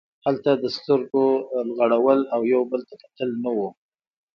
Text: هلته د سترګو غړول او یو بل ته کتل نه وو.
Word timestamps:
هلته 0.25 0.51
د 0.55 0.65
سترګو 0.77 1.25
غړول 1.77 2.19
او 2.33 2.41
یو 2.53 2.61
بل 2.71 2.81
ته 2.89 2.93
کتل 3.03 3.29
نه 3.43 3.51
وو. 3.57 3.69